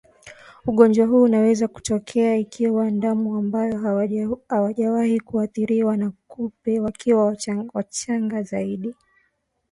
[0.67, 3.77] ugonjwa huu unaweza kutokea ikiwa ndama ambao
[4.49, 7.35] hawajawahi kuathiriwa na kupe wakiwa
[7.73, 8.95] wachanga zaidi